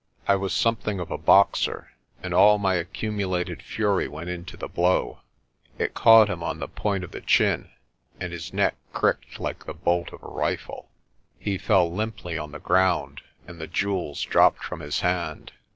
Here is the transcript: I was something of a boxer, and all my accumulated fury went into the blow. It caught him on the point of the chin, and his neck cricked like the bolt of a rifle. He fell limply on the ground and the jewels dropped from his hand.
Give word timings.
I 0.27 0.35
was 0.35 0.51
something 0.51 0.99
of 0.99 1.11
a 1.11 1.17
boxer, 1.19 1.91
and 2.23 2.33
all 2.33 2.57
my 2.57 2.73
accumulated 2.73 3.61
fury 3.61 4.07
went 4.07 4.31
into 4.31 4.57
the 4.57 4.67
blow. 4.67 5.19
It 5.77 5.93
caught 5.93 6.27
him 6.27 6.41
on 6.41 6.57
the 6.57 6.67
point 6.67 7.03
of 7.03 7.11
the 7.11 7.21
chin, 7.21 7.69
and 8.19 8.33
his 8.33 8.51
neck 8.51 8.77
cricked 8.93 9.39
like 9.39 9.65
the 9.67 9.75
bolt 9.75 10.11
of 10.11 10.23
a 10.23 10.27
rifle. 10.27 10.89
He 11.37 11.59
fell 11.59 11.93
limply 11.93 12.35
on 12.35 12.51
the 12.51 12.57
ground 12.57 13.21
and 13.47 13.61
the 13.61 13.67
jewels 13.67 14.23
dropped 14.23 14.63
from 14.63 14.79
his 14.79 15.01
hand. 15.01 15.51